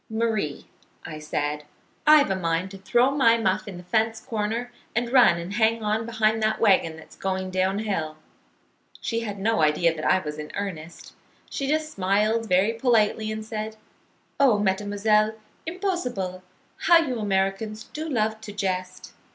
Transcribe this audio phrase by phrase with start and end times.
[0.09, 0.65] 'Marie,'
[1.05, 1.63] I said,
[2.07, 5.83] 'I've a mind to throw my muff in the fence corner and run and hang
[5.83, 8.17] on behind that wagon that's going down hill.'
[8.99, 11.13] She had no idea that I was in earnest.
[11.51, 13.75] She just smiled very politely and said,
[14.39, 15.33] 'Oh, mademoiselle,
[15.67, 16.41] impossible!
[16.77, 19.13] How you Americans do love to jest.'